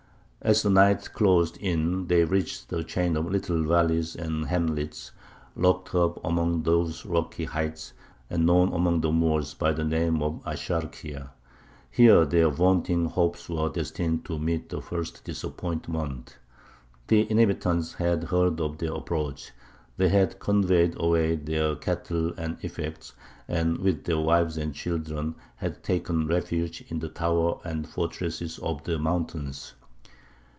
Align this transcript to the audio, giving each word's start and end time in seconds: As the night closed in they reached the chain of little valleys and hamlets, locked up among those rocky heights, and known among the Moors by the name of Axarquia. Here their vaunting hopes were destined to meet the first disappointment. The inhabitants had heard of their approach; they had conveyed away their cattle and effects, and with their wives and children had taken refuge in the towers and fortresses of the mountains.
As 0.43 0.63
the 0.63 0.71
night 0.71 1.07
closed 1.13 1.55
in 1.57 2.07
they 2.07 2.23
reached 2.25 2.69
the 2.69 2.83
chain 2.83 3.15
of 3.15 3.29
little 3.29 3.63
valleys 3.63 4.15
and 4.15 4.43
hamlets, 4.47 5.11
locked 5.55 5.93
up 5.93 6.19
among 6.25 6.63
those 6.63 7.05
rocky 7.05 7.45
heights, 7.45 7.93
and 8.27 8.43
known 8.47 8.73
among 8.73 9.01
the 9.01 9.11
Moors 9.11 9.53
by 9.53 9.71
the 9.71 9.83
name 9.83 10.23
of 10.23 10.43
Axarquia. 10.43 11.29
Here 11.91 12.25
their 12.25 12.49
vaunting 12.49 13.05
hopes 13.05 13.49
were 13.49 13.69
destined 13.69 14.25
to 14.25 14.39
meet 14.39 14.69
the 14.69 14.81
first 14.81 15.23
disappointment. 15.23 16.39
The 17.05 17.29
inhabitants 17.29 17.93
had 17.93 18.23
heard 18.23 18.59
of 18.59 18.79
their 18.79 18.93
approach; 18.95 19.51
they 19.97 20.09
had 20.09 20.39
conveyed 20.39 20.95
away 20.99 21.35
their 21.35 21.75
cattle 21.75 22.33
and 22.35 22.57
effects, 22.63 23.13
and 23.47 23.77
with 23.77 24.05
their 24.05 24.19
wives 24.19 24.57
and 24.57 24.73
children 24.73 25.35
had 25.57 25.83
taken 25.83 26.25
refuge 26.25 26.83
in 26.89 26.97
the 26.97 27.09
towers 27.09 27.61
and 27.63 27.87
fortresses 27.87 28.57
of 28.57 28.83
the 28.85 28.97
mountains. 28.97 29.75